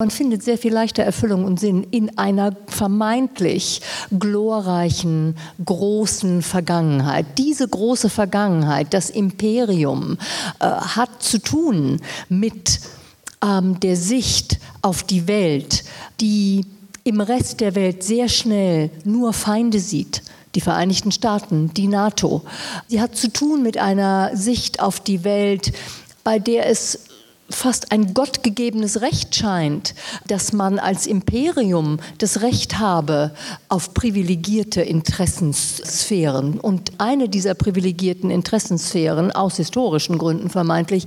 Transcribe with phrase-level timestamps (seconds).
[0.00, 3.80] Man findet sehr viel leichter Erfüllung und Sinn in einer vermeintlich
[4.16, 7.26] glorreichen, großen Vergangenheit.
[7.36, 10.16] Diese große Vergangenheit, das Imperium,
[10.60, 12.78] äh, hat zu tun mit
[13.44, 15.82] ähm, der Sicht auf die Welt,
[16.20, 16.64] die
[17.02, 20.22] im Rest der Welt sehr schnell nur Feinde sieht
[20.54, 22.42] die Vereinigten Staaten, die NATO.
[22.86, 25.72] Sie hat zu tun mit einer Sicht auf die Welt,
[26.22, 27.00] bei der es
[27.50, 29.94] fast ein gottgegebenes Recht scheint,
[30.26, 33.32] dass man als Imperium das Recht habe
[33.68, 36.60] auf privilegierte Interessenssphären.
[36.60, 41.06] Und eine dieser privilegierten Interessenssphären, aus historischen Gründen vermeintlich,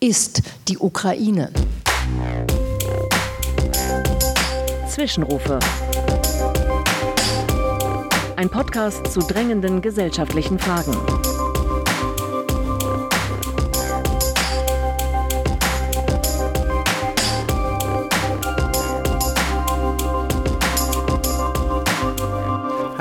[0.00, 1.50] ist die Ukraine.
[4.88, 5.58] Zwischenrufe.
[8.36, 10.96] Ein Podcast zu drängenden gesellschaftlichen Fragen.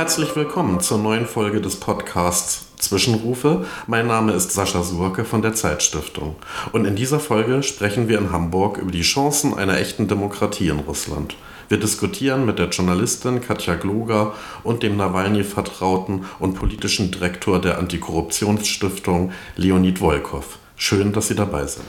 [0.02, 3.68] Herzlich willkommen zur neuen Folge des Podcasts Zwischenrufe.
[3.86, 6.38] Mein Name ist Sascha Surke von der Zeitstiftung.
[6.72, 10.80] Und in dieser Folge sprechen wir in Hamburg über die Chancen einer echten Demokratie in
[10.80, 11.36] Russland.
[11.70, 19.32] Wir diskutieren mit der Journalistin Katja Gloger und dem Nawalny-Vertrauten und politischen Direktor der Antikorruptionsstiftung
[19.56, 20.58] Leonid Volkov.
[20.78, 21.86] Schön, dass Sie dabei sind.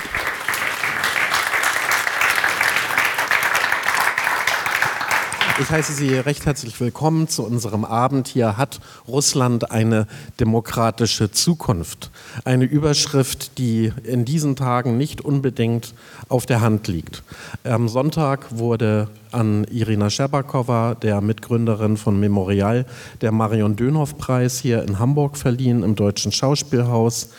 [5.63, 8.27] Ich heiße Sie recht herzlich willkommen zu unserem Abend.
[8.27, 10.09] Hier hat Russland eine
[10.41, 12.11] demokratische Zukunft.
[12.45, 15.95] Eine Überschrift, die in diesen Tagen nicht unbedingt
[16.29, 17.23] auf der Hand liegt.
[17.63, 22.85] Am Sonntag wurde an Irina Scherbakowa, der Mitgründerin von Memorial,
[23.21, 27.31] der Marion Dönhoff-Preis hier in Hamburg verliehen, im Deutschen Schauspielhaus.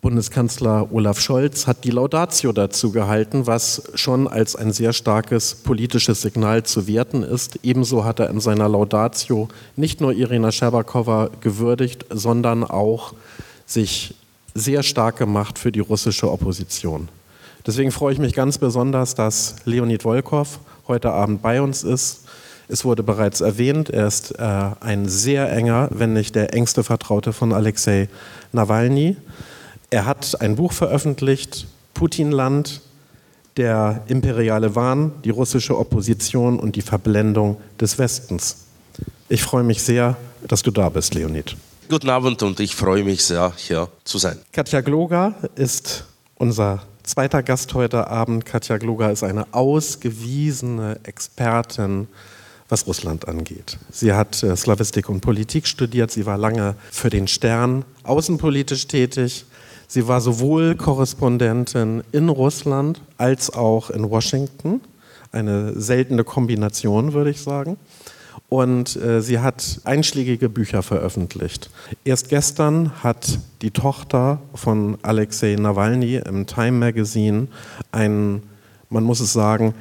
[0.00, 6.22] Bundeskanzler Olaf Scholz hat die Laudatio dazu gehalten, was schon als ein sehr starkes politisches
[6.22, 7.58] Signal zu werten ist.
[7.64, 13.12] Ebenso hat er in seiner Laudatio nicht nur Irina Scherbakowa gewürdigt, sondern auch
[13.66, 14.14] sich
[14.54, 17.08] sehr stark gemacht für die russische Opposition.
[17.66, 22.24] Deswegen freue ich mich ganz besonders, dass Leonid Volkov heute Abend bei uns ist.
[22.68, 27.32] Es wurde bereits erwähnt, er ist äh, ein sehr enger, wenn nicht der engste Vertraute
[27.32, 28.08] von Alexei
[28.52, 29.16] Nawalny.
[29.90, 32.82] Er hat ein Buch veröffentlicht, Putinland,
[33.56, 38.66] der imperiale Wahn, die russische Opposition und die Verblendung des Westens.
[39.30, 40.16] Ich freue mich sehr,
[40.46, 41.56] dass du da bist, Leonid.
[41.88, 44.38] Guten Abend und ich freue mich sehr, hier zu sein.
[44.52, 46.04] Katja Gloger ist
[46.36, 48.44] unser zweiter Gast heute Abend.
[48.44, 52.08] Katja Gloger ist eine ausgewiesene Expertin,
[52.68, 53.78] was Russland angeht.
[53.90, 56.10] Sie hat äh, Slawistik und Politik studiert.
[56.10, 59.46] Sie war lange für den Stern außenpolitisch tätig.
[59.90, 64.82] Sie war sowohl Korrespondentin in Russland als auch in Washington.
[65.32, 67.78] Eine seltene Kombination, würde ich sagen.
[68.50, 71.70] Und äh, sie hat einschlägige Bücher veröffentlicht.
[72.04, 77.48] Erst gestern hat die Tochter von Alexei Nawalny im Time Magazine
[77.90, 78.42] einen,
[78.90, 79.74] man muss es sagen,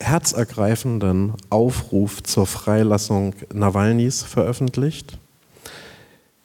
[0.00, 5.18] herzergreifenden Aufruf zur Freilassung Nawalnys veröffentlicht.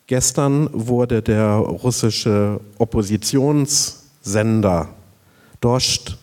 [0.09, 4.89] Gestern wurde der russische Oppositionssender
[5.61, 6.17] Dost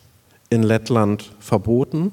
[0.51, 2.11] in Lettland verboten.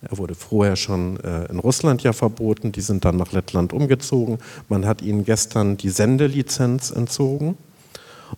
[0.00, 2.72] Er wurde vorher schon äh, in Russland ja verboten.
[2.72, 4.38] Die sind dann nach Lettland umgezogen.
[4.70, 7.58] Man hat ihnen gestern die Sendelizenz entzogen.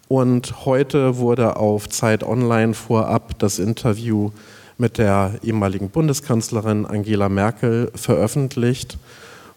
[0.09, 4.33] Und heute wurde auf Zeit Online vorab das Interview
[4.79, 8.99] mit der ehemaligen Bundeskanzlerin Angela Merkel veröffentlicht,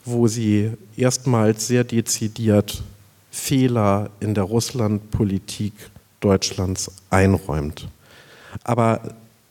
[0.06, 2.84] wo sie erstmals sehr dezidiert
[3.38, 5.74] Fehler in der Russlandpolitik
[6.20, 7.88] Deutschlands einräumt.
[8.64, 9.02] Aber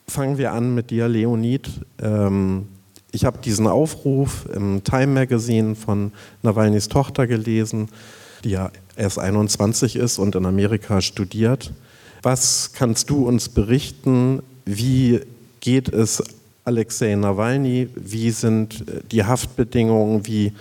[0.08, 1.70] fangen wir an mit dir, Leonid.
[2.02, 2.66] Ähm,
[3.12, 7.88] ich habe diesen Aufruf im Time Magazine von Nawalnys Tochter gelesen,
[8.44, 11.72] die ja erst 21 ist und in Amerika studiert.
[12.22, 14.42] Was kannst du uns berichten?
[14.64, 15.20] Wie
[15.60, 16.22] geht es
[16.64, 17.88] Alexei Nawalny?
[17.94, 20.26] Wie sind die Haftbedingungen?
[20.26, 20.52] Wie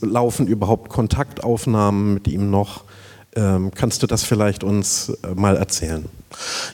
[0.00, 2.84] laufen überhaupt Kontaktaufnahmen mit ihm noch?
[3.36, 6.06] Ähm, kannst du das vielleicht uns äh, mal erzählen?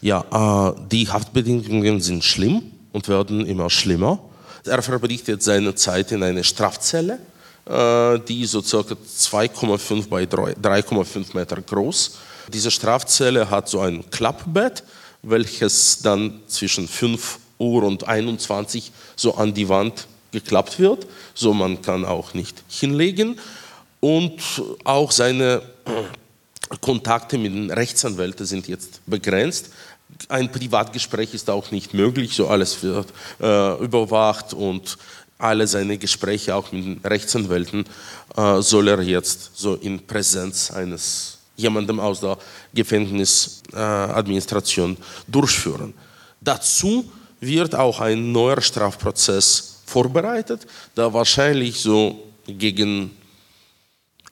[0.01, 2.63] Ja, äh, die Haftbedingungen sind schlimm
[2.93, 4.19] und werden immer schlimmer.
[4.65, 7.19] Er verbringt jetzt seine Zeit in einer Strafzelle,
[7.67, 12.19] äh, die so circa 2,5 bei 3,5 Meter groß.
[12.53, 14.83] Diese Strafzelle hat so ein Klappbett,
[15.23, 20.07] welches dann zwischen 5 Uhr und 21 so an die Wand
[20.37, 23.39] geklappt wird, so man kann auch nicht hinlegen.
[24.01, 24.43] Und
[24.85, 25.63] auch seine
[26.81, 29.71] Kontakte mit den Rechtsanwälten sind jetzt begrenzt.
[30.29, 33.07] ein Privatgespräch ist auch nicht möglich, so alles wird
[33.41, 34.99] äh, überwacht und
[35.39, 37.85] alle seine Gespräche auch mit den Rechtsanwälten
[38.37, 42.39] äh, soll er jetzt so in Präsenz eines jemandem aus der
[42.75, 44.97] Gefängnisadministration äh,
[45.27, 45.93] durchführen.
[46.41, 47.11] Dazu
[47.41, 50.67] wird auch ein neuer Strafprozess vorbereitet,
[50.97, 53.17] der wahrscheinlich so gegen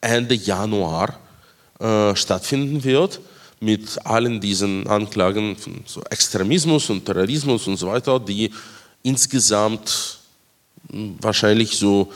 [0.01, 1.19] Ende Januar
[1.79, 3.21] äh, stattfinden wird
[3.61, 8.51] mit allen diesen Anklagen von so Extremismus und Terrorismus und so weiter, die
[9.03, 10.19] insgesamt
[10.91, 12.13] hm, wahrscheinlich so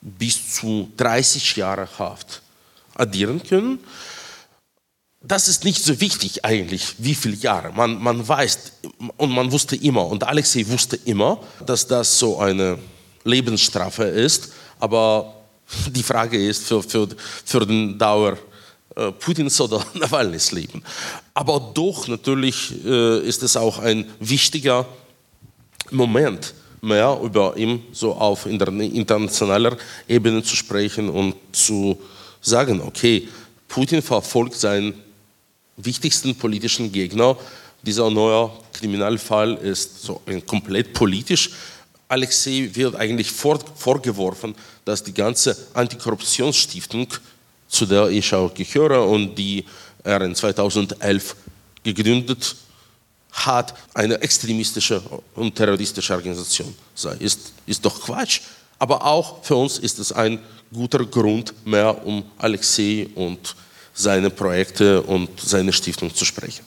[0.00, 2.42] bis zu 30 Jahre Haft
[2.94, 3.78] addieren können.
[5.22, 7.72] Das ist nicht so wichtig eigentlich, wie viele Jahre.
[7.74, 8.72] Man, man weiß
[9.18, 12.78] und man wusste immer, und Alexei wusste immer, dass das so eine
[13.24, 14.52] Lebensstrafe ist.
[14.78, 15.34] Aber
[15.88, 17.06] die Frage ist für, für,
[17.44, 18.38] für den Dauer
[18.96, 20.82] äh, Putins oder Nawalnys Leben.
[21.34, 24.86] Aber doch natürlich äh, ist es auch ein wichtiger
[25.90, 29.76] Moment, mehr über ihn so auf internationaler
[30.08, 32.00] Ebene zu sprechen und zu
[32.40, 33.28] sagen, okay,
[33.68, 34.94] Putin verfolgt seinen
[35.84, 37.36] wichtigsten politischen Gegner.
[37.82, 41.50] Dieser neue Kriminalfall ist so komplett politisch.
[42.08, 44.54] Alexei wird eigentlich vor, vorgeworfen,
[44.84, 47.06] dass die ganze Antikorruptionsstiftung,
[47.68, 49.64] zu der ich auch gehöre und die
[50.02, 51.36] er in 2011
[51.82, 52.56] gegründet
[53.32, 55.00] hat, eine extremistische
[55.34, 57.14] und terroristische Organisation sei.
[57.16, 58.40] Ist, ist doch Quatsch.
[58.78, 60.40] Aber auch für uns ist es ein
[60.72, 63.54] guter Grund mehr, um Alexei und
[63.94, 66.64] seine Projekte und seine Stiftung zu sprechen.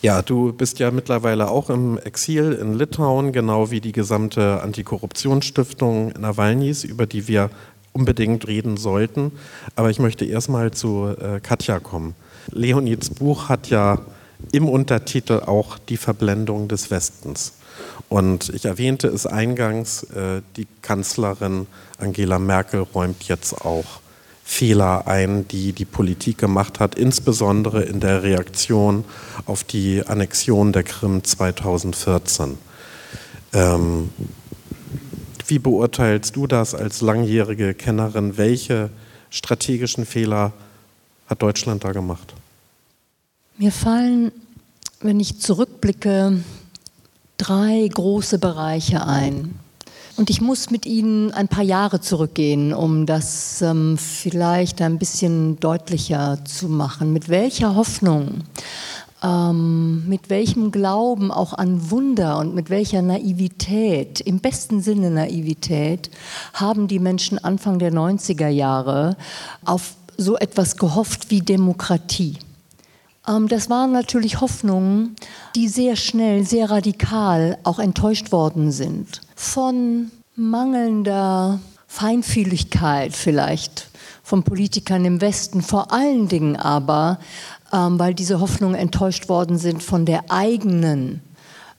[0.00, 6.12] Ja, du bist ja mittlerweile auch im Exil in Litauen, genau wie die gesamte Antikorruptionsstiftung
[6.18, 7.50] Nawalnys, über die wir
[7.92, 9.32] unbedingt reden sollten.
[9.74, 12.14] Aber ich möchte erstmal zu äh, Katja kommen.
[12.52, 13.98] Leonids Buch hat ja
[14.52, 17.54] im Untertitel auch die Verblendung des Westens.
[18.08, 21.66] Und ich erwähnte es eingangs, äh, die Kanzlerin
[21.98, 24.00] Angela Merkel räumt jetzt auch
[24.50, 29.04] Fehler ein, die die Politik gemacht hat, insbesondere in der Reaktion
[29.44, 32.56] auf die Annexion der Krim 2014.
[33.52, 34.08] Ähm,
[35.46, 38.38] wie beurteilst du das als langjährige Kennerin?
[38.38, 38.88] Welche
[39.28, 40.54] strategischen Fehler
[41.26, 42.32] hat Deutschland da gemacht?
[43.58, 44.32] Mir fallen,
[45.02, 46.42] wenn ich zurückblicke,
[47.36, 49.60] drei große Bereiche ein.
[50.18, 55.60] Und ich muss mit Ihnen ein paar Jahre zurückgehen, um das ähm, vielleicht ein bisschen
[55.60, 57.12] deutlicher zu machen.
[57.12, 58.40] Mit welcher Hoffnung,
[59.22, 66.10] ähm, mit welchem Glauben auch an Wunder und mit welcher Naivität, im besten Sinne Naivität,
[66.52, 69.16] haben die Menschen Anfang der 90er Jahre
[69.64, 72.38] auf so etwas gehofft wie Demokratie.
[73.28, 75.14] Ähm, das waren natürlich Hoffnungen,
[75.54, 83.88] die sehr schnell, sehr radikal auch enttäuscht worden sind von mangelnder Feinfühligkeit vielleicht
[84.24, 87.20] von Politikern im Westen, vor allen Dingen aber,
[87.72, 91.20] ähm, weil diese Hoffnungen enttäuscht worden sind von der eigenen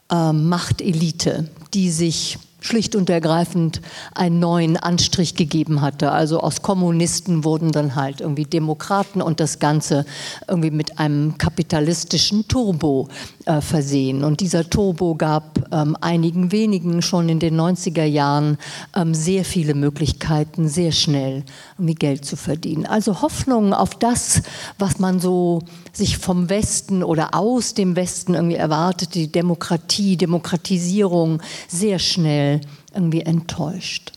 [0.09, 3.81] ähm, Machtelite, die sich schlicht und ergreifend
[4.13, 6.11] einen neuen Anstrich gegeben hatte.
[6.11, 10.05] Also aus Kommunisten wurden dann halt irgendwie Demokraten und das Ganze
[10.47, 13.09] irgendwie mit einem kapitalistischen Turbo
[13.49, 14.23] äh, versehen.
[14.23, 18.59] Und dieser Turbo gab ähm, einigen wenigen schon in den 90er Jahren
[18.95, 21.43] ähm, sehr viele Möglichkeiten, sehr schnell
[21.75, 22.85] irgendwie Geld zu verdienen.
[22.85, 24.43] Also Hoffnung auf das,
[24.77, 25.63] was man so
[25.93, 32.61] sich vom Westen oder aus dem Westen irgendwie erwartet, die Demokratie, Demokratisierung, sehr schnell
[32.93, 34.11] irgendwie enttäuscht.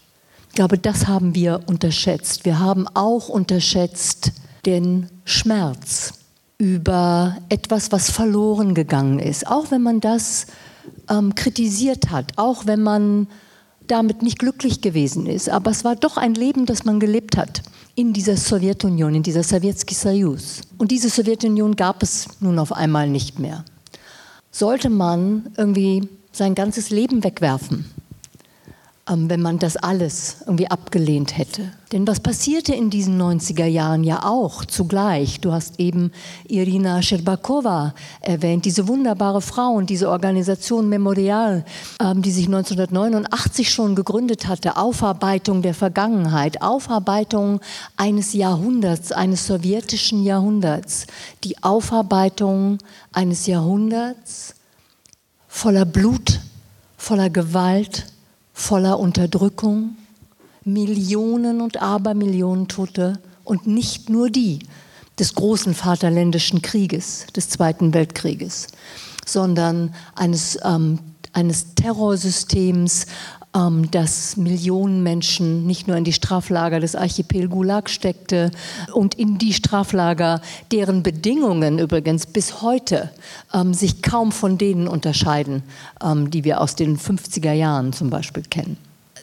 [0.51, 2.45] Ich glaube, das haben wir unterschätzt.
[2.45, 4.33] Wir haben auch unterschätzt
[4.67, 6.22] den Schmerz
[6.63, 9.49] über etwas, was verloren gegangen ist.
[9.49, 10.47] Auch wenn man das
[11.11, 13.27] ähm, kritisiert hat, auch wenn man
[13.89, 15.49] damit nicht glücklich gewesen ist.
[15.49, 17.63] Aber es war doch ein Leben, das man gelebt hat
[17.97, 20.61] in dieser Sowjetunion, in dieser Sowjetski Soyuz.
[20.79, 23.65] Und diese Sowjetunion gab es nun auf einmal nicht mehr.
[24.53, 27.87] Sollte man irgendwie sein ganzes Leben wegwerfen?
[29.13, 31.71] Ähm, wenn man das alles irgendwie abgelehnt hätte.
[31.93, 35.41] Denn was passierte in diesen 90er Jahren ja auch zugleich?
[35.41, 36.13] Du hast eben
[36.49, 41.65] Irina Sherbakova erwähnt, diese wunderbare Frau und diese Organisation Memorial,
[42.01, 47.61] ähm, die sich 1989 schon gegründet hatte, Aufarbeitung der Vergangenheit, Aufarbeitung
[47.97, 51.07] eines Jahrhunderts, eines sowjetischen Jahrhunderts,
[51.45, 52.79] die Aufarbeitung
[53.13, 54.55] eines Jahrhunderts
[55.49, 56.41] voller Blut,
[56.97, 58.07] voller Gewalt,
[58.63, 59.97] voller Unterdrückung,
[60.65, 64.61] Millionen und Abermillionen Tote und nicht nur die
[65.19, 68.69] des großen Vaterländischen Krieges, des Zweiten Weltkrieges.
[69.25, 70.99] sondern eines, ähm,
[71.33, 73.07] eines Terrorsystems,
[73.55, 78.51] ähm, das Millionen Menschen nicht nur in die Straflager des Archipel Gulag steckte
[78.93, 80.41] und in die Straflager,
[80.71, 83.11] deren Bedingungen übrigens bis heute
[83.53, 85.63] ähm, sich kaum von denen unterscheiden,
[86.03, 88.77] ähm, die wir aus den 50er Jahren zum Beispiel kennen.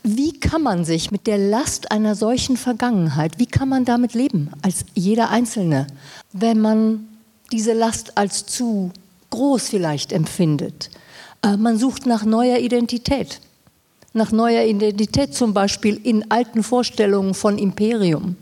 [0.04, 4.50] Wie kann man sich mit der Last einer solchen Vergangenheit, wie kann man damit leben,
[4.62, 5.88] als jeder Einzelne,
[6.32, 7.08] wenn man
[7.52, 8.92] diese Last als zu
[9.32, 10.90] groß vielleicht empfindet?
[11.42, 13.42] Äh, man sucht nach neuer Identität
[14.14, 18.36] nach neuer Identität, zum Beispiel in alten Vorstellungen von Imperium,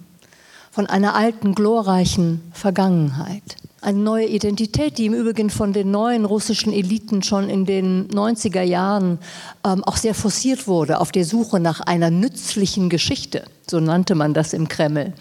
[0.72, 3.58] von einer alten, glorreichen Vergangenheit.
[3.80, 8.64] Eine neue Identität, die im Übrigen von den neuen russischen Eliten schon in den 90er
[8.64, 9.20] Jahren
[9.64, 13.44] ähm, auch sehr forciert wurde, auf der Suche nach einer nützlichen Geschichte.
[13.70, 15.14] So nannte man das im Kreml.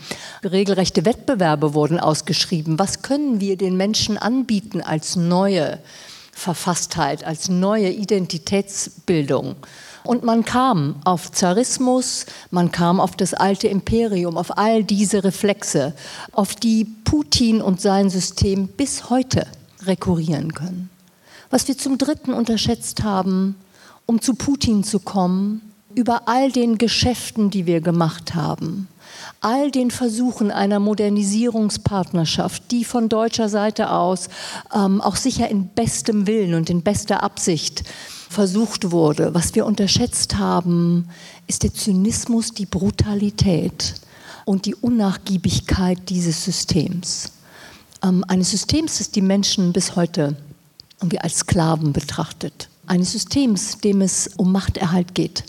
[0.42, 2.78] Regelrechte Wettbewerbe wurden ausgeschrieben.
[2.78, 5.78] Was können wir den Menschen anbieten als neue
[6.32, 9.56] Verfasstheit, als neue Identitätsbildung?
[10.06, 15.94] Und man kam auf Zarismus, man kam auf das alte Imperium, auf all diese Reflexe,
[16.32, 19.46] auf die Putin und sein System bis heute
[19.84, 20.90] rekurrieren können.
[21.50, 23.56] Was wir zum Dritten unterschätzt haben,
[24.06, 25.60] um zu Putin zu kommen,
[25.94, 28.86] über all den Geschäften, die wir gemacht haben,
[29.40, 34.28] all den Versuchen einer Modernisierungspartnerschaft, die von deutscher Seite aus
[34.75, 37.84] ähm, auch sicher in bestem Willen und in bester Absicht
[38.28, 39.35] versucht wurde.
[39.35, 41.09] Was wir unterschätzt haben,
[41.47, 43.95] ist der Zynismus, die Brutalität
[44.45, 47.33] und die Unnachgiebigkeit dieses Systems.
[48.02, 50.37] Ähm, eines Systems, das die Menschen bis heute
[51.00, 52.68] irgendwie als Sklaven betrachtet.
[52.87, 55.45] Eines Systems, dem es um Machterhalt geht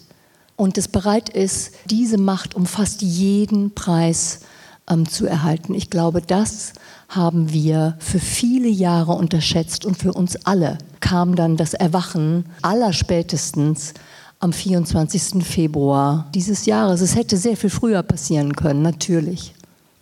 [0.55, 4.41] und es bereit ist, diese Macht um fast jeden Preis
[4.89, 5.73] ähm, zu erhalten.
[5.73, 6.73] Ich glaube, das
[7.09, 13.93] haben wir für viele Jahre unterschätzt und für uns alle kam dann das Erwachen allerspätestens
[14.39, 15.43] am 24.
[15.43, 17.01] Februar dieses Jahres.
[17.01, 19.53] Es hätte sehr viel früher passieren können, natürlich.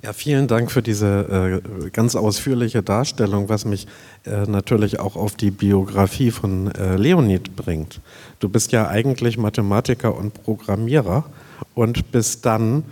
[0.05, 3.87] Ja, vielen Dank für diese äh, ganz ausführliche Darstellung, was mich
[4.25, 8.01] äh, natürlich auch auf die Biografie von äh, Leonid bringt.
[8.39, 11.25] Du bist ja eigentlich Mathematiker und Programmierer
[11.73, 12.83] und bist dann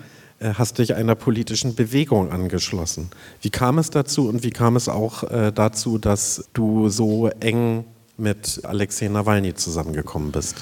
[0.58, 3.10] hast dich einer politischen Bewegung angeschlossen.
[3.42, 7.86] Wie kam es dazu und wie kam es auch äh, dazu, dass du so eng
[8.18, 10.56] mit Alexei Nawalny zusammengekommen bist?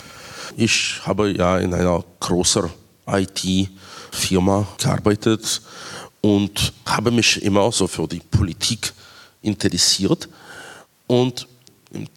[0.57, 2.69] Ich habe ja in einer großen
[3.07, 5.61] IT-Firma gearbeitet
[6.21, 8.93] und habe mich immer so für die Politik
[9.41, 10.29] interessiert.
[11.07, 11.47] Und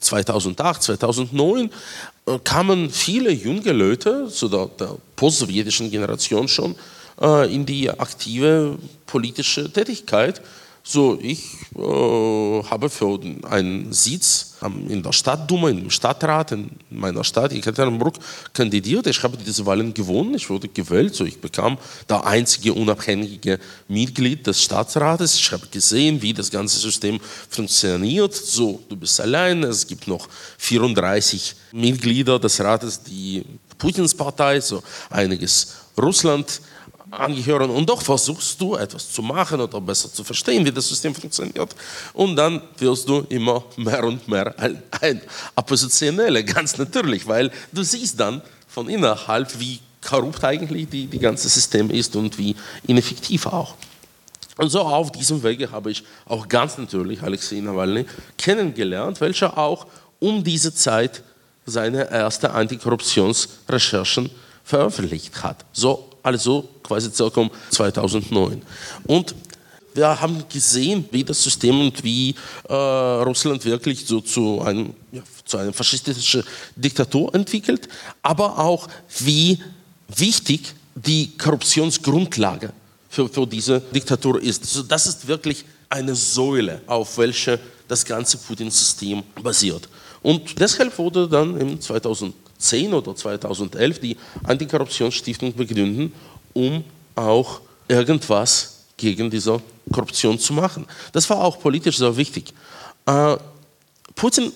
[0.01, 1.71] 2008, 2009
[2.27, 6.77] äh, kamen viele junge Leute zu der, der post-sowjetischen Generation schon äh,
[7.21, 10.43] in die aktive politische Tätigkeit.
[10.87, 11.43] So, ich
[11.75, 13.19] äh, habe für
[13.49, 14.57] einen Sitz
[14.87, 18.17] in der Stadtduma, im Stadtrat in meiner Stadt Ekaterinburg
[18.53, 19.07] kandidiert.
[19.07, 21.15] Ich habe diese Wahlen gewonnen, ich wurde gewählt.
[21.15, 25.37] So, ich bekam der einzige unabhängige Mitglied des Stadtrates.
[25.37, 27.19] Ich habe gesehen, wie das ganze System
[27.49, 28.35] funktioniert.
[28.35, 30.29] So, du bist allein, es gibt noch
[30.59, 33.43] 34 Mitglieder des Rates, die
[33.79, 36.61] Putins Partei, so einiges Russland
[37.21, 41.15] angehören und doch versuchst du etwas zu machen oder besser zu verstehen, wie das System
[41.15, 41.75] funktioniert.
[42.13, 45.21] Und dann wirst du immer mehr und mehr ein, ein
[45.55, 51.49] Oppositionelle, ganz natürlich, weil du siehst dann von innerhalb, wie korrupt eigentlich die, die ganze
[51.49, 52.55] System ist und wie
[52.87, 53.75] ineffektiv auch.
[54.57, 58.07] Und so auf diesem Wege habe ich auch ganz natürlich Alexei Nawalny
[58.39, 59.87] kennengelernt, welcher auch
[60.21, 61.23] um diese Zeit
[61.67, 64.31] seine erste Antikorruptionsrecherchen
[64.63, 65.65] veröffentlicht hat.
[65.73, 68.63] So also quasi um 2009.
[69.07, 69.35] Und
[69.95, 72.35] wir haben gesehen, wie das System und wie
[72.69, 76.43] äh, Russland wirklich so zu, einem, ja, zu einer faschistischen
[76.75, 77.89] Diktatur entwickelt,
[78.23, 78.89] aber auch
[79.21, 79.61] wie
[80.09, 82.73] wichtig die Korruptionsgrundlage
[83.09, 84.63] für, für diese Diktatur ist.
[84.63, 89.89] Also das ist wirklich eine Säule, auf welche das ganze Putin-System basiert.
[90.23, 96.13] Und deshalb wurde dann im 2000 2010 oder 2011 die Antikorruptionsstiftung begründen,
[96.55, 99.61] um auch irgendwas gegen diese
[99.93, 100.87] Korruption zu machen.
[101.13, 102.53] Das war auch politisch sehr wichtig.
[103.07, 103.37] Äh,
[104.15, 104.53] Putin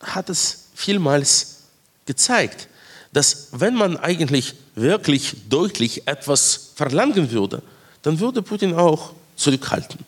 [0.00, 1.58] hat es vielmals
[2.06, 2.68] gezeigt,
[3.12, 7.62] dass wenn man eigentlich wirklich deutlich etwas verlangen würde,
[8.02, 10.00] dann würde Putin auch zurückhalten.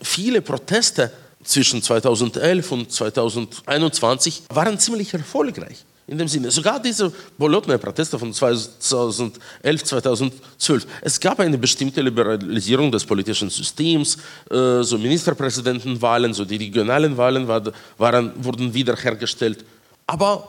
[0.00, 1.12] Viele Proteste
[1.44, 9.84] zwischen 2011 und 2021 waren ziemlich erfolgreich In dem Sinne, sogar diese Bolotner-Proteste von 2011,
[9.84, 14.16] 2012, es gab eine bestimmte Liberalisierung des politischen Systems,
[14.48, 19.64] äh, so Ministerpräsidentenwahlen, so die regionalen Wahlen waren, wurden wiederhergestellt.
[20.06, 20.46] Aber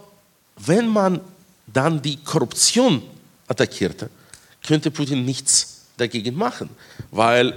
[0.57, 1.19] wenn man
[1.65, 3.01] dann die Korruption
[3.47, 4.11] attackierte,
[4.65, 6.69] könnte Putin nichts dagegen machen,
[7.09, 7.53] weil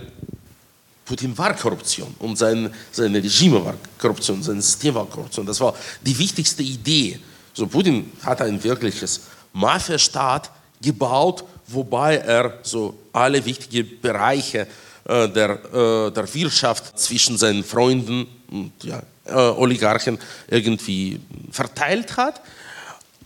[1.04, 5.44] Putin war Korruption und sein, sein Regime war Korruption, sein System war Korruption.
[5.44, 7.18] Das war die wichtigste Idee.
[7.52, 14.66] So Putin hat ein wirkliches Mafia-Staat gebaut, wobei er so alle wichtigen Bereiche
[15.04, 22.40] äh, der, äh, der Wirtschaft zwischen seinen Freunden und ja, äh, Oligarchen irgendwie verteilt hat.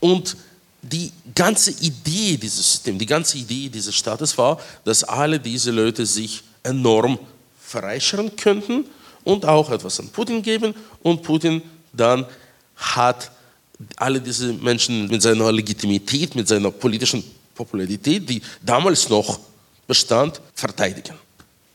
[0.01, 0.37] Und
[0.83, 6.05] die ganze Idee dieses Systems, die ganze Idee dieses Staates war, dass alle diese Leute
[6.05, 7.19] sich enorm
[7.61, 8.85] verreichern könnten
[9.25, 11.63] und auch etwas an Putin geben und Putin
[11.93, 12.27] dann
[12.77, 13.31] hat
[13.97, 19.41] alle diese Menschen mit seiner Legitimität, mit seiner politischen Popularität, die damals noch
[19.87, 21.15] bestand, verteidigen.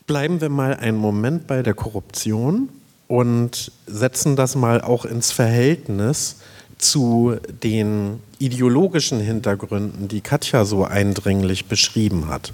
[0.06, 2.68] Bleiben wir mal einen Moment bei der Korruption
[3.06, 6.36] und setzen das mal auch ins Verhältnis
[6.82, 12.52] zu den ideologischen Hintergründen, die Katja so eindringlich beschrieben hat.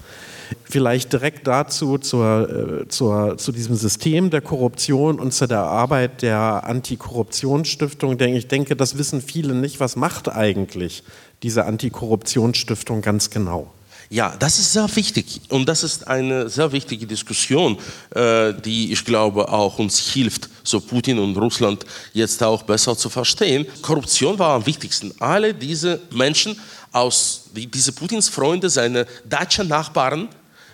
[0.64, 6.22] Vielleicht direkt dazu zur, äh, zur, zu diesem System der Korruption und zu der Arbeit
[6.22, 8.18] der Antikorruptionsstiftung.
[8.18, 9.80] Denn ich denke, das wissen viele nicht.
[9.80, 11.02] Was macht eigentlich
[11.42, 13.72] diese Antikorruptionsstiftung ganz genau?
[14.08, 17.76] Ja, das ist sehr wichtig und das ist eine sehr wichtige Diskussion,
[18.14, 23.08] äh, die ich glaube auch uns hilft, so Putin und Russland jetzt auch besser zu
[23.08, 23.66] verstehen.
[23.82, 25.14] Korruption war am wichtigsten.
[25.18, 26.58] Alle diese Menschen
[26.92, 30.28] aus, diese Putins Freunde, seine deutschen Nachbarn,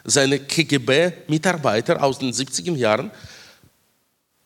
[0.05, 3.11] seine KGB-Mitarbeiter aus den 70er Jahren,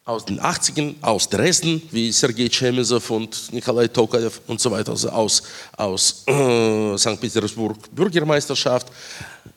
[0.05, 5.09] aus den 80ern, aus Dresden, wie Sergei Chemezov und Nikolai Tokayev und so weiter, also
[5.11, 5.43] aus,
[5.77, 7.21] aus äh, St.
[7.21, 8.87] Petersburg Bürgermeisterschaft.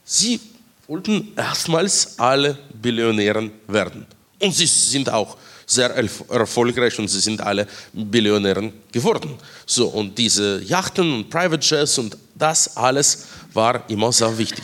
[0.03, 0.39] Sie
[0.87, 4.07] wollten erstmals alle Billionären werden.
[4.41, 5.37] Und sie sind auch
[5.69, 5.95] sehr
[6.29, 9.37] erfolgreich und sie sind alle Billionären geworden.
[9.67, 14.63] So, und diese Yachten und Private Jets und das alles war immer sehr wichtig.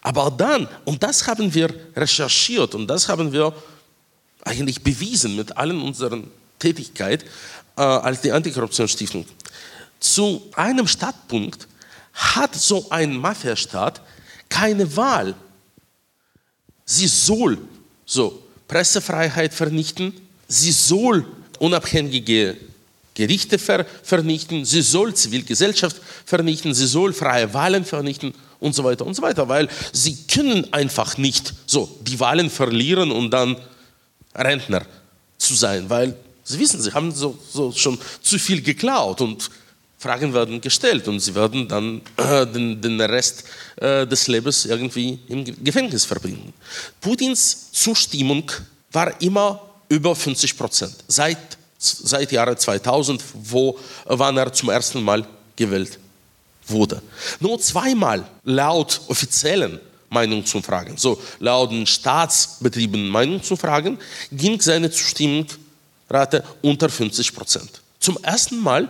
[0.00, 3.52] Aber dann, und das haben wir recherchiert und das haben wir
[4.42, 7.24] eigentlich bewiesen mit allen unseren Tätigkeit
[7.76, 9.26] äh, als die Antikorruptionsstiftung.
[10.00, 11.68] Zu einem Startpunkt
[12.14, 14.00] hat so ein Mafiastaat
[14.48, 15.34] keine Wahl.
[16.86, 17.58] Sie soll
[18.06, 20.12] so Pressefreiheit vernichten,
[20.48, 21.26] sie soll
[21.58, 22.56] unabhängige
[23.14, 29.06] Gerichte ver vernichten, sie soll Zivilgesellschaft vernichten, sie soll freie Wahlen vernichten und so weiter
[29.06, 33.56] und so weiter, weil sie können einfach nicht so die Wahlen verlieren und dann
[34.34, 34.84] Rentner
[35.38, 39.50] zu sein, weil sie wissen, sie haben so, so schon zu viel geklaut und
[39.98, 43.44] Fragen werden gestellt und sie werden dann äh, den, den, Rest
[43.76, 46.52] äh, des Lebens irgendwie im Gefängnis verbringen.
[47.00, 48.50] Putins Zustimmung
[48.92, 55.26] war immer über 50 Prozent seit seit Jahre 2000, wo wann er zum ersten Mal
[55.54, 55.98] gewählt
[56.66, 57.02] wurde.
[57.40, 63.98] Nur zweimal laut offiziellen Meinungsumfragen, so laut staatsbetriebenen Meinungsumfragen,
[64.32, 67.82] ging seine Zustimmungsrate unter 50 Prozent.
[68.00, 68.88] Zum ersten Mal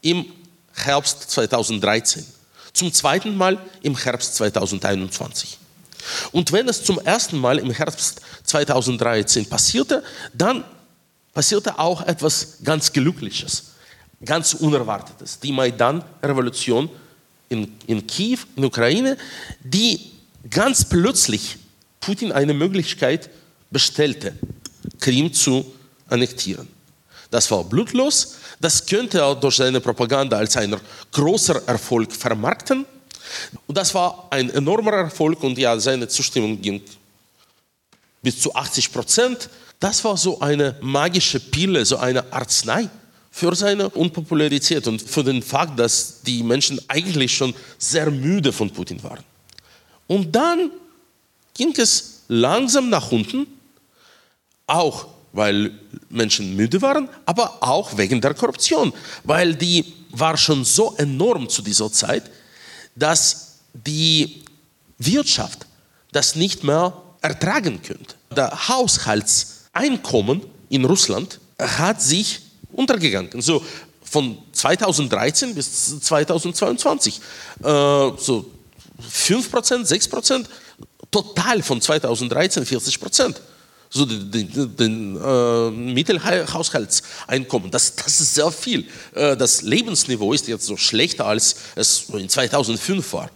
[0.00, 0.26] im
[0.74, 2.24] Herbst 2013,
[2.72, 5.58] zum zweiten Mal im Herbst 2021.
[6.32, 10.64] Und wenn es zum ersten Mal im Herbst 2013 passierte, dann
[11.32, 13.72] passierte auch etwas ganz Glückliches,
[14.24, 15.40] ganz Unerwartetes.
[15.40, 16.90] Die Maidan-Revolution
[17.48, 19.16] in, in Kiew, in Ukraine,
[19.62, 20.12] die
[20.50, 21.56] ganz plötzlich
[22.00, 23.30] Putin eine Möglichkeit
[23.70, 24.34] bestellte,
[25.00, 25.72] Krim zu
[26.08, 26.68] annektieren.
[27.30, 30.76] Das war blutlos, das könnte er durch seine Propaganda als ein
[31.12, 32.86] großer Erfolg vermarkten.
[33.66, 36.82] Und das war ein enormer Erfolg und ja, seine Zustimmung ging
[38.22, 39.50] bis zu 80 Prozent.
[39.80, 42.88] Das war so eine magische Pille, so eine Arznei
[43.30, 48.70] für seine Unpopularität und für den Fakt, dass die Menschen eigentlich schon sehr müde von
[48.70, 49.24] Putin waren.
[50.06, 50.70] Und dann
[51.52, 53.46] ging es langsam nach unten,
[54.66, 55.72] auch weil
[56.08, 58.92] Menschen müde waren, aber auch wegen der Korruption,
[59.24, 62.30] weil die war schon so enorm zu dieser Zeit,
[62.94, 64.42] dass die
[64.98, 65.66] Wirtschaft
[66.12, 68.14] das nicht mehr ertragen könnte.
[68.34, 72.40] Der Haushaltseinkommen in Russland hat sich
[72.72, 73.42] untergegangen.
[73.42, 73.64] So
[74.02, 77.16] von 2013 bis 2022.
[77.16, 78.50] Äh, so
[79.02, 80.44] 5%, 6%,
[81.10, 83.36] total von 2013 40%.
[83.94, 87.70] So den, den äh, Mittelhaushaltseinkommen.
[87.70, 88.86] Das, das ist sehr viel.
[89.14, 93.30] Äh, das Lebensniveau ist jetzt so schlechter, als es in 2005 war.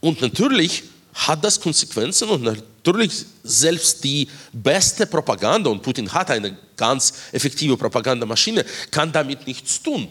[0.00, 0.82] Und natürlich
[1.14, 7.76] hat das Konsequenzen und natürlich selbst die beste Propaganda, und Putin hat eine ganz effektive
[7.76, 10.08] Propagandamaschine, kann damit nichts tun.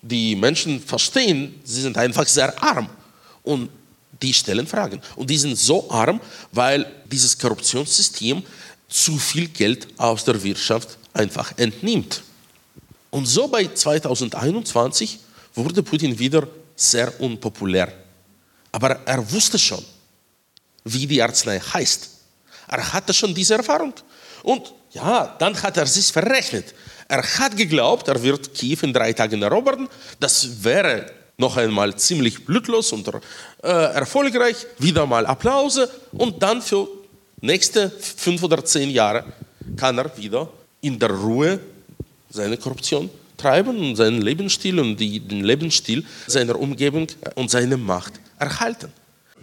[0.00, 2.88] Die Menschen verstehen, sie sind einfach sehr arm
[3.42, 3.68] und
[4.22, 5.00] die stellen Fragen.
[5.16, 6.20] Und die sind so arm,
[6.52, 8.42] weil dieses Korruptionssystem
[8.88, 12.22] zu viel Geld aus der Wirtschaft einfach entnimmt.
[13.10, 15.18] Und so bei 2021
[15.54, 17.92] wurde Putin wieder sehr unpopulär.
[18.72, 19.84] Aber er wusste schon,
[20.84, 22.08] wie die Arznei heißt.
[22.68, 23.92] Er hatte schon diese Erfahrung.
[24.42, 26.74] Und ja, dann hat er sich verrechnet.
[27.08, 29.88] Er hat geglaubt, er wird Kiew in drei Tagen erobern.
[30.20, 34.66] Das wäre noch einmal ziemlich blutlos und äh, erfolgreich.
[34.78, 35.90] Wieder mal Applause.
[36.12, 36.86] Und dann für
[37.40, 39.24] nächste fünf oder zehn Jahre
[39.76, 40.48] kann er wieder
[40.80, 41.58] in der Ruhe
[42.30, 48.12] seine Korruption treiben und seinen Lebensstil und die, den Lebensstil seiner Umgebung und seine Macht
[48.38, 48.92] erhalten.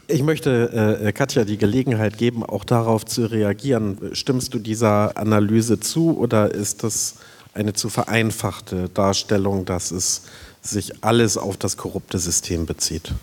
[0.10, 3.98] Ich möchte äh, Katja die Gelegenheit geben, auch darauf zu reagieren.
[4.14, 7.16] Stimmst du dieser Analyse zu oder ist das
[7.54, 10.22] eine zu vereinfachte Darstellung, dass es
[10.70, 13.14] sich alles auf das korrupte System bezieht?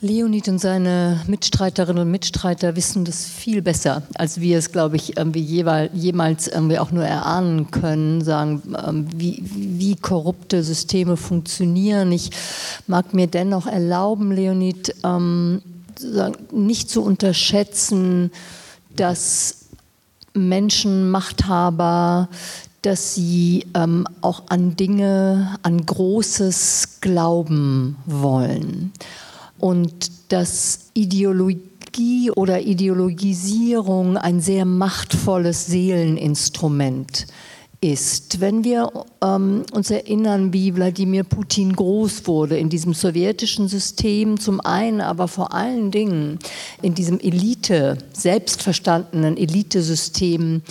[0.00, 5.16] Leonid und seine Mitstreiterinnen und Mitstreiter wissen das viel besser, als wir es, glaube ich,
[5.16, 12.12] irgendwie jemals irgendwie auch nur erahnen können, sagen, ähm, wie, wie korrupte Systeme funktionieren.
[12.12, 12.30] Ich
[12.86, 15.62] mag mir dennoch erlauben, Leonid, ähm,
[16.52, 18.30] nicht zu unterschätzen,
[18.94, 19.66] dass
[20.32, 22.28] Menschen, Machthaber,
[22.82, 28.92] dass sie ähm, auch an Dinge, an Großes glauben wollen
[29.58, 37.26] und dass Ideologie oder Ideologisierung ein sehr machtvolles Seeleninstrument
[37.80, 38.40] ist.
[38.40, 38.90] Wenn wir
[39.22, 45.28] ähm, uns erinnern, wie Wladimir Putin groß wurde in diesem sowjetischen System, zum einen, aber
[45.28, 46.40] vor allen Dingen
[46.82, 50.62] in diesem Elite, selbstverstandenen Elitesystem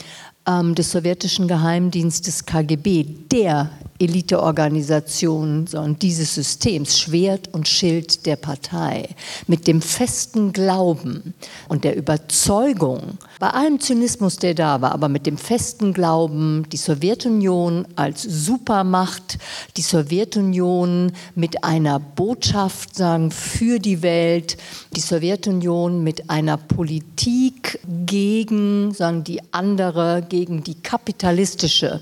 [0.48, 9.10] ähm, des sowjetischen Geheimdienstes KGB, der Eliteorganisation, sondern dieses Systems, Schwert und Schild der Partei,
[9.48, 11.34] mit dem festen Glauben
[11.68, 16.78] und der Überzeugung, bei allem Zynismus, der da war, aber mit dem festen Glauben, die
[16.78, 19.38] Sowjetunion als Supermacht,
[19.78, 24.58] die Sowjetunion mit einer Botschaft sagen für die Welt,
[24.96, 32.02] die Sowjetunion mit einer Politik gegen sagen die andere, gegen die kapitalistische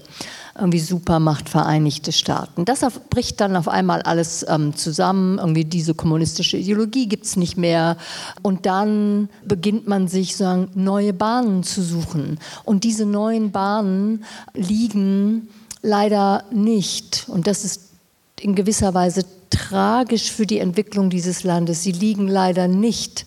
[0.58, 2.66] irgendwie Supermacht Vereinigte Staaten.
[2.66, 7.58] Das bricht dann auf einmal alles ähm, zusammen, irgendwie diese kommunistische Ideologie gibt es nicht
[7.58, 7.98] mehr
[8.42, 15.50] und dann beginnt man sich sagen, neue Bahnen zu suchen und diese neuen Bahnen liegen
[15.82, 17.82] leider nicht und das ist
[18.40, 21.84] in gewisser Weise tragisch für die Entwicklung dieses Landes.
[21.84, 23.26] Sie liegen leider nicht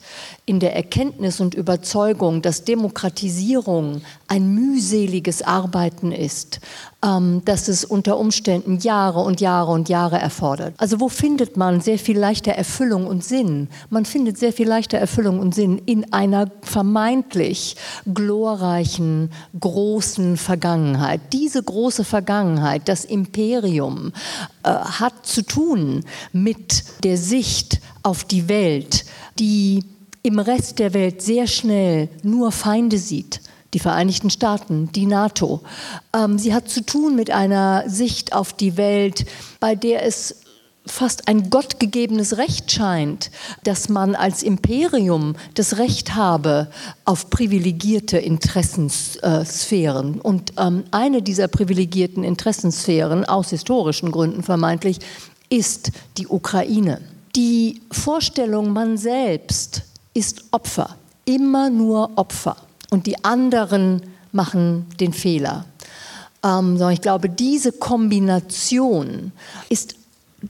[0.49, 6.61] in der Erkenntnis und Überzeugung, dass Demokratisierung ein mühseliges Arbeiten ist,
[7.05, 10.75] ähm, dass es unter Umständen Jahre und Jahre und Jahre erfordert.
[10.79, 13.69] Also wo findet man sehr viel leichter Erfüllung und Sinn?
[13.91, 17.77] Man findet sehr viel leichter Erfüllung und Sinn in einer vermeintlich
[18.13, 19.31] glorreichen,
[19.61, 21.21] großen Vergangenheit.
[21.33, 24.13] Diese große Vergangenheit, das Imperium,
[24.63, 29.05] äh, hat zu tun mit der Sicht auf die Welt,
[29.39, 29.85] die
[30.29, 33.41] im Rest der Welt sehr schnell nur Feinde sieht.
[33.73, 35.63] Die Vereinigten Staaten, die NATO.
[36.15, 39.25] Ähm, sie hat zu tun mit einer Sicht auf die Welt,
[39.59, 40.43] bei der es
[40.87, 43.31] fast ein gottgegebenes Recht scheint,
[43.65, 46.71] dass man als Imperium das Recht habe
[47.07, 50.21] auf privilegierte Interessenssphären.
[50.21, 54.99] Und ähm, eine dieser privilegierten Interessenssphären, aus historischen Gründen vermeintlich,
[55.49, 57.01] ist die Ukraine.
[57.35, 59.88] Die Vorstellung, man selbst
[60.19, 62.57] ist Opfer, immer nur Opfer
[62.91, 64.03] und die anderen
[64.33, 65.65] machen den Fehler.
[66.45, 69.31] Ähm, ich glaube, diese Kombination
[69.69, 69.95] ist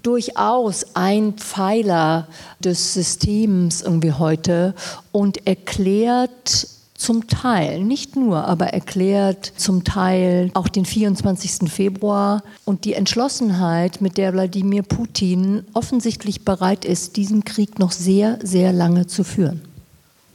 [0.02, 2.28] durchaus ein Pfeiler
[2.60, 4.74] des Systems irgendwie heute
[5.12, 6.66] und erklärt
[6.98, 11.70] zum Teil, nicht nur, aber erklärt zum Teil auch den 24.
[11.72, 18.38] Februar und die Entschlossenheit, mit der Wladimir Putin offensichtlich bereit ist, diesen Krieg noch sehr,
[18.42, 19.62] sehr lange zu führen.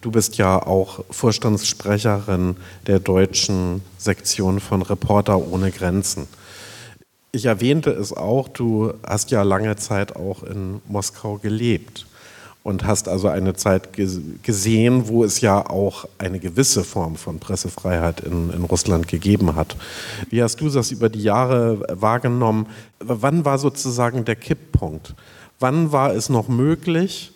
[0.02, 2.56] Du bist ja auch Vorstandssprecherin
[2.88, 6.28] der deutschen Sektion von Reporter ohne Grenzen.
[7.34, 12.06] Ich erwähnte es auch, du hast ja lange Zeit auch in Moskau gelebt.
[12.64, 18.22] Und hast also eine Zeit gesehen, wo es ja auch eine gewisse Form von Pressefreiheit
[18.22, 19.76] in, in Russland gegeben hat.
[20.30, 22.68] Wie hast du das über die Jahre wahrgenommen?
[23.00, 25.14] Wann war sozusagen der Kipppunkt?
[25.60, 27.34] Wann war es noch möglich,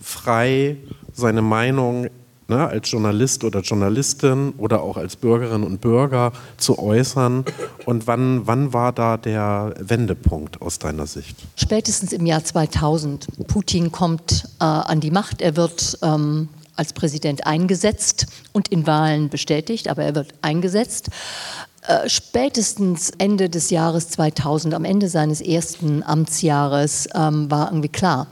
[0.00, 0.76] frei
[1.12, 2.08] seine Meinung
[2.48, 7.44] ne, als Journalist oder Journalistin oder auch als Bürgerin und Bürger zu äußern?
[7.86, 11.36] Und wann, wann war da der Wendepunkt aus deiner Sicht?
[11.56, 13.26] Spätestens im Jahr 2000.
[13.46, 15.42] Putin kommt äh, an die Macht.
[15.42, 21.10] Er wird ähm, als Präsident eingesetzt und in Wahlen bestätigt, aber er wird eingesetzt.
[21.86, 28.26] Äh, spätestens Ende des Jahres 2000, am Ende seines ersten Amtsjahres, ähm, war irgendwie klar,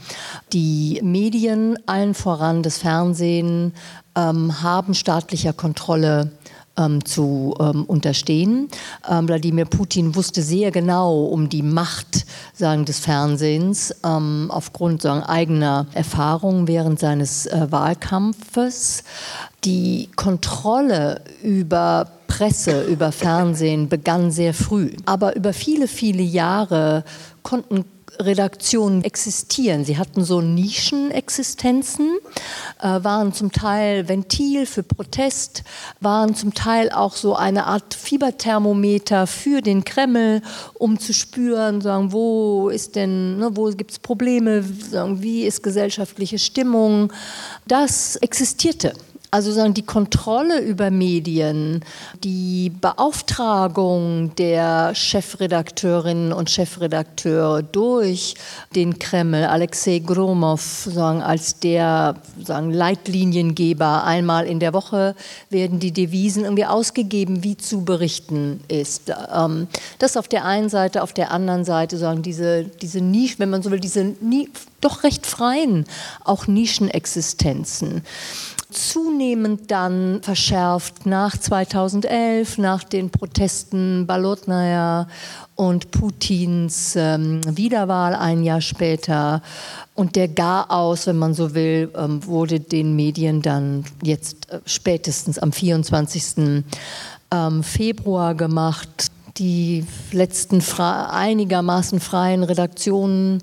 [0.54, 3.74] die Medien, allen voran das Fernsehen,
[4.16, 6.30] ähm, haben staatlicher Kontrolle
[6.76, 8.68] ähm, zu ähm, unterstehen.
[9.08, 15.22] Ähm, Wladimir Putin wusste sehr genau um die Macht sagen, des Fernsehens ähm, aufgrund sagen,
[15.22, 19.04] eigener Erfahrungen während seines äh, Wahlkampfes.
[19.64, 24.92] Die Kontrolle über Presse, über Fernsehen begann sehr früh.
[25.04, 27.04] Aber über viele, viele Jahre
[27.42, 27.84] konnten
[28.18, 29.84] Redaktionen existieren.
[29.84, 32.10] Sie hatten so Nischenexistenzen,
[32.82, 35.62] waren zum Teil Ventil für Protest,
[36.00, 40.42] waren zum Teil auch so eine Art Fieberthermometer für den Kreml,
[40.74, 45.62] um zu spüren, sagen, wo ist denn, ne, wo gibt es Probleme, sagen, wie ist
[45.62, 47.12] gesellschaftliche Stimmung.
[47.66, 48.94] Das existierte.
[49.34, 51.82] Also sagen die Kontrolle über Medien,
[52.22, 58.34] die Beauftragung der Chefredakteurinnen und Chefredakteure durch
[58.74, 65.16] den Kreml, Alexei Gromov, sagen, als der sagen, Leitliniengeber, einmal in der Woche
[65.48, 69.14] werden die Devisen irgendwie ausgegeben, wie zu berichten ist.
[69.34, 69.66] Ähm,
[69.98, 73.62] das auf der einen Seite, auf der anderen Seite sagen diese, diese Nische, wenn man
[73.62, 74.14] so will, diese
[74.82, 75.86] doch recht freien,
[76.22, 78.02] auch Nischenexistenzen
[78.72, 85.06] zunehmend dann verschärft nach 2011, nach den Protesten Balotnaya
[85.54, 89.42] und Putins ähm, Wiederwahl ein Jahr später.
[89.94, 95.38] Und der Garaus, wenn man so will, ähm, wurde den Medien dann jetzt äh, spätestens
[95.38, 96.64] am 24.
[97.30, 99.08] Ähm, Februar gemacht.
[99.38, 103.42] Die letzten einigermaßen freien Redaktionen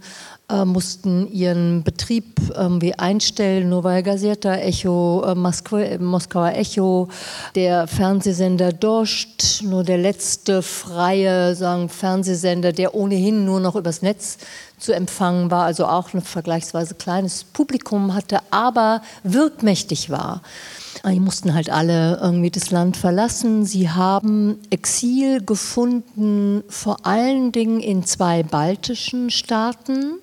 [0.50, 3.70] äh, mussten ihren Betrieb irgendwie einstellen.
[3.70, 7.08] Novaya Gazeta, Echo, äh, Moskauer Echo,
[7.56, 14.38] der Fernsehsender Dost, nur der letzte freie sagen, Fernsehsender, der ohnehin nur noch übers Netz
[14.80, 20.42] zu empfangen war, also auch ein vergleichsweise kleines Publikum hatte, aber wirkmächtig war.
[21.06, 23.66] Die mussten halt alle irgendwie das Land verlassen.
[23.66, 30.20] Sie haben Exil gefunden, vor allen Dingen in zwei baltischen Staaten.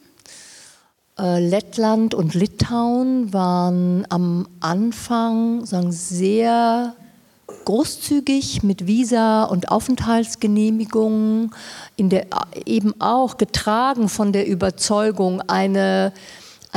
[1.18, 6.94] Äh, Lettland und Litauen waren am Anfang sagen, sehr
[7.64, 11.52] großzügig mit Visa und Aufenthaltsgenehmigungen,
[11.98, 12.26] der,
[12.66, 16.12] eben auch getragen von der Überzeugung, eine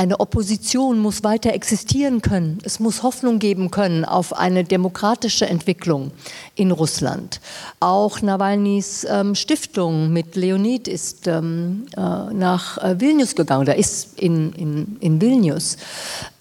[0.00, 2.56] eine Opposition muss weiter existieren können.
[2.62, 6.12] Es muss Hoffnung geben können auf eine demokratische Entwicklung
[6.54, 7.38] in Russland.
[7.80, 14.18] Auch Nawalnys ähm, Stiftung mit Leonid ist ähm, äh, nach äh, Vilnius gegangen, da ist
[14.18, 15.76] in, in, in Vilnius.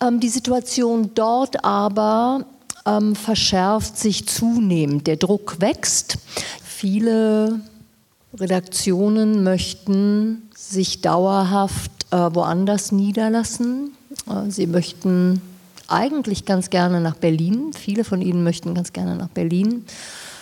[0.02, 2.46] Ähm, die Situation dort aber
[2.86, 5.06] ähm, verschärft sich zunehmend.
[5.06, 6.18] Der Druck wächst.
[6.64, 7.60] Viele
[8.40, 13.92] Redaktionen möchten sich dauerhaft woanders niederlassen.
[14.28, 15.42] Äh, sie möchten
[15.88, 17.72] eigentlich ganz gerne nach Berlin.
[17.74, 19.86] Viele von ihnen möchten ganz gerne nach Berlin.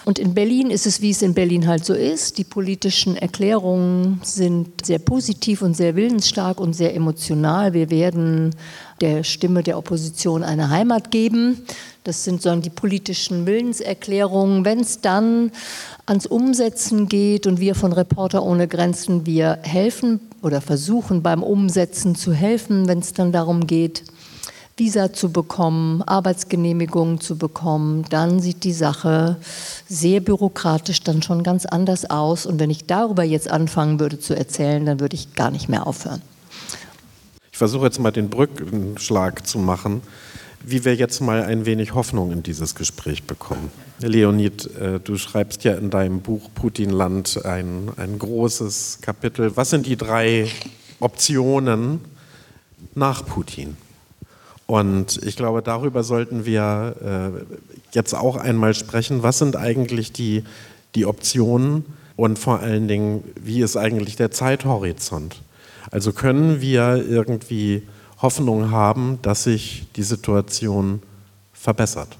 [0.07, 2.37] Und in Berlin ist es, wie es in Berlin halt so ist.
[2.37, 7.73] Die politischen Erklärungen sind sehr positiv und sehr willensstark und sehr emotional.
[7.73, 8.55] Wir werden
[9.01, 11.61] der Stimme der Opposition eine Heimat geben.
[12.05, 14.63] Das sind so die politischen Willenserklärungen.
[14.63, 15.51] Wenn es dann
[16.05, 22.15] ans Umsetzen geht und wir von Reporter ohne Grenzen, wir helfen oder versuchen beim Umsetzen
[22.15, 24.05] zu helfen, wenn es dann darum geht,
[24.77, 29.37] Visa zu bekommen, Arbeitsgenehmigungen zu bekommen, dann sieht die Sache
[29.89, 32.45] sehr bürokratisch dann schon ganz anders aus.
[32.45, 35.87] Und wenn ich darüber jetzt anfangen würde zu erzählen, dann würde ich gar nicht mehr
[35.87, 36.21] aufhören.
[37.51, 40.01] Ich versuche jetzt mal den Brückenschlag zu machen,
[40.63, 43.71] wie wir jetzt mal ein wenig Hoffnung in dieses Gespräch bekommen.
[43.99, 49.57] Leonid, äh, du schreibst ja in deinem Buch Putinland ein, ein großes Kapitel.
[49.57, 50.47] Was sind die drei
[50.99, 52.01] Optionen
[52.93, 53.75] nach Putin?
[54.67, 57.55] Und ich glaube, darüber sollten wir äh,
[57.93, 59.23] jetzt auch einmal sprechen.
[59.23, 60.43] Was sind eigentlich die,
[60.93, 61.85] die Optionen
[62.17, 65.41] und vor allen Dingen, wie ist eigentlich der Zeithorizont?
[65.89, 67.83] Also können wir irgendwie
[68.21, 71.01] Hoffnung haben, dass sich die Situation
[71.53, 72.17] verbessert?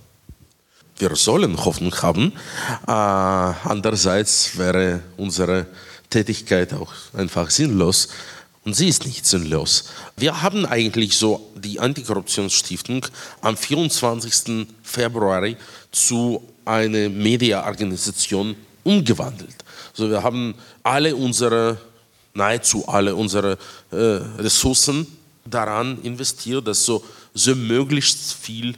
[0.99, 2.31] Wir sollen Hoffnung haben.
[2.87, 5.67] Äh, andererseits wäre unsere
[6.09, 8.07] Tätigkeit auch einfach sinnlos.
[8.67, 9.85] Und sie ist nicht sinnlos.
[10.17, 13.05] Wir haben eigentlich so die Antikorruptionsstiftung
[13.39, 14.67] am 24.
[14.83, 15.47] Februar
[15.89, 19.55] zu einer Mediaorganisation umgewandelt.
[19.91, 20.53] Also wir haben
[20.83, 21.77] alle unsere,
[22.33, 23.57] nahezu alle unsere
[23.89, 25.07] äh, Ressourcen
[25.45, 28.75] daran investiert, dass so, so möglichst viel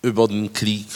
[0.00, 0.86] über den Krieg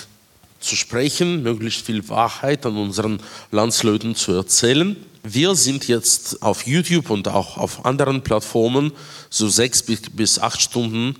[0.61, 4.97] zu sprechen, möglichst viel Wahrheit an unseren Landsleuten zu erzählen.
[5.23, 8.92] Wir sind jetzt auf YouTube und auch auf anderen Plattformen
[9.31, 11.16] so sechs bis acht Stunden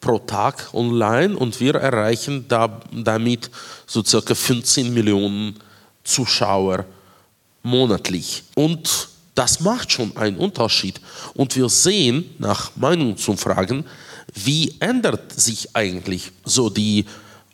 [0.00, 3.50] pro Tag online und wir erreichen da, damit
[3.86, 5.56] so circa 15 Millionen
[6.04, 6.86] Zuschauer
[7.62, 8.42] monatlich.
[8.54, 11.00] Und das macht schon einen Unterschied.
[11.34, 13.84] Und wir sehen nach Meinungsumfragen,
[14.34, 17.04] wie ändert sich eigentlich so die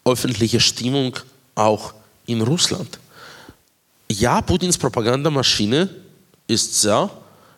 [0.07, 1.17] öffentliche Stimmung
[1.55, 1.93] auch
[2.27, 2.99] in Russland.
[4.11, 5.91] Ja, Putins Propagandamaschine
[6.47, 7.11] ist sehr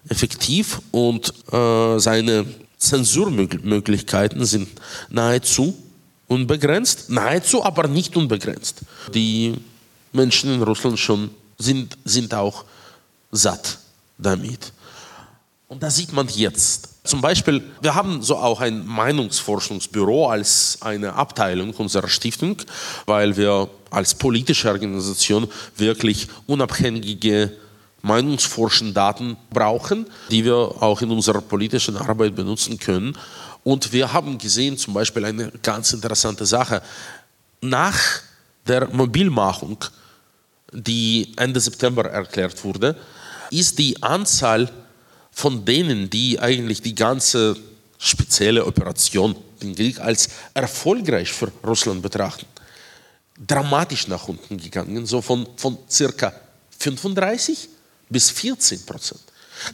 [0.09, 2.47] effektiv und äh, seine
[2.79, 4.69] Zensurmöglichkeiten sind
[5.11, 5.77] nahezu
[6.27, 8.81] unbegrenzt, nahezu aber nicht unbegrenzt.
[9.15, 9.55] Die
[10.13, 12.65] Menschen in Russland schon sind, sind auch
[13.31, 13.79] satt
[14.17, 14.73] damit.
[15.67, 16.89] Und das sieht man jetzt.
[17.09, 22.59] Zum Beispiel, wir haben so auch ein Meinungsforschungsbüro als eine Abteilung unserer Stiftung,
[23.07, 27.57] weil wir als politische Organisation wirklich unabhängige
[28.03, 33.17] meinungsforschende Daten brauchen, die wir auch in unserer politischen Arbeit benutzen können.
[33.65, 36.83] Und wir haben gesehen, zum Beispiel eine ganz interessante Sache,
[37.63, 37.99] nach
[38.67, 39.83] der Mobilmachung,
[40.73, 42.97] die Ende September erklärt wurde,
[43.51, 44.71] ist die Anzahl
[45.39, 47.57] von denen, die eigentlich die ganze
[47.97, 52.45] spezielle Operation, den Krieg als erfolgreich für Russland betrachten,
[53.47, 56.33] dramatisch nach unten gegangen, so von, von circa
[56.81, 57.69] 35
[58.09, 59.21] bis 14 Prozent.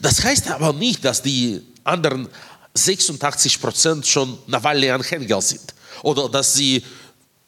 [0.03, 2.29] Das heißt aber nicht, dass die anderen
[2.74, 5.72] 86 Prozent schon Nawalny-Anhänger sind
[6.03, 6.85] oder dass sie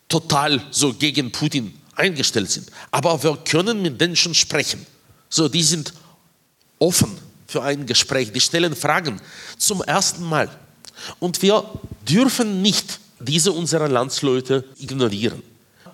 [0.08, 2.70] total so gegen Putin eingestellt sind.
[2.90, 4.86] Aber wir können mit denen schon sprechen.
[5.28, 5.92] So, die sind
[6.78, 9.20] offen für ein Gespräch, die stellen Fragen
[9.58, 10.48] zum ersten Mal.
[11.18, 11.64] Und wir
[12.08, 15.42] dürfen nicht diese unserer Landsleute ignorieren.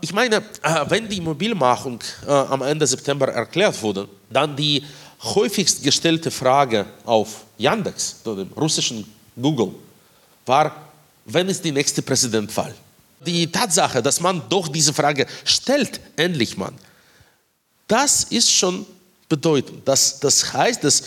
[0.00, 4.82] Ich meine, äh, wenn die Mobilmachung äh, am Ende September erklärt wurde, dann die
[5.22, 9.04] häufigst gestellte Frage auf Yandex, dem russischen
[9.40, 9.72] Google,
[10.44, 10.74] war,
[11.24, 12.74] wenn ist die nächste Präsidentwahl?
[13.20, 16.74] Die Tatsache, dass man doch diese Frage stellt, endlich man,
[17.86, 18.84] das ist schon
[19.28, 19.86] bedeutend.
[19.86, 21.04] Das, das heißt, dass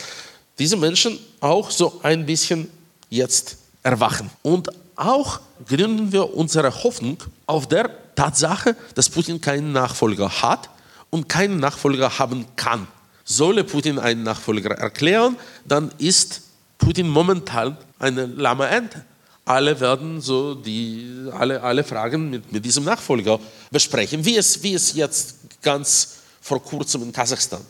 [0.58, 2.70] diese Menschen auch so ein bisschen
[3.10, 4.30] jetzt erwachen.
[4.42, 10.70] Und auch gründen wir unsere Hoffnung auf der Tatsache, dass Putin keinen Nachfolger hat
[11.10, 12.88] und keinen Nachfolger haben kann.
[13.24, 16.42] Solle Putin einen Nachfolger erklären, dann ist
[16.78, 19.04] Putin momentan eine lahme Ente.
[19.44, 23.38] Alle werden so die, alle, alle Fragen mit, mit diesem Nachfolger
[23.70, 27.60] besprechen, wie es, wie es jetzt ganz vor kurzem in Kasachstan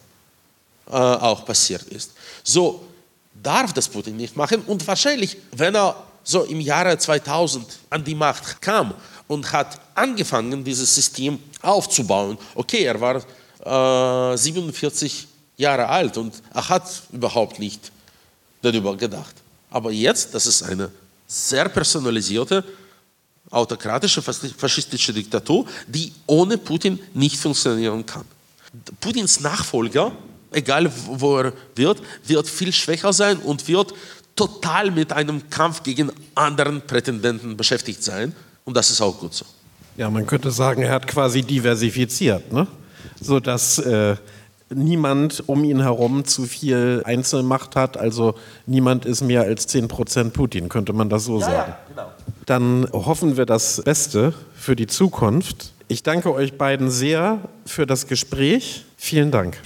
[0.95, 2.13] auch passiert ist.
[2.45, 2.87] So
[3.43, 8.15] darf das Putin nicht machen und wahrscheinlich, wenn er so im Jahre 2000 an die
[8.15, 8.95] Macht kam
[9.29, 12.37] und hat angefangen, dieses System aufzubauen.
[12.55, 17.93] Okay, er war äh, 47 Jahre alt und er hat überhaupt nicht
[18.63, 19.35] darüber gedacht.
[19.71, 20.91] Aber jetzt, das ist eine
[21.27, 22.65] sehr personalisierte,
[23.51, 28.25] autokratische, faschistische Diktatur, die ohne Putin nicht funktionieren kann.
[29.01, 30.13] Putins Nachfolger,
[30.53, 33.95] egal wo er wird, wird viel schwächer sein und wird
[34.35, 38.35] total mit einem Kampf gegen anderen Prätendenten beschäftigt sein.
[38.65, 39.47] Und das ist auch gut so.
[39.97, 42.67] Ja, man könnte sagen, er hat quasi diversifiziert, ne?
[43.21, 44.17] sodass äh,
[44.69, 47.97] niemand um ihn herum zu viel Einzelmacht hat.
[47.97, 48.35] Also
[48.67, 51.73] niemand ist mehr als 10 Prozent Putin, könnte man das so ja, sagen.
[51.73, 52.13] Ja, genau.
[52.45, 55.73] Dann hoffen wir das Beste für die Zukunft.
[55.89, 58.85] Ich danke euch beiden sehr für das Gespräch.
[58.97, 59.59] Vielen Dank.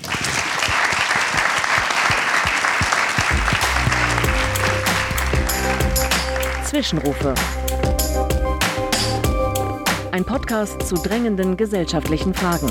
[6.71, 7.35] Zwischenrufe.
[10.13, 12.71] Ein Podcast zu drängenden gesellschaftlichen Fragen.